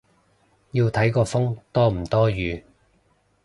[0.71, 2.65] 要睇個風多唔多雨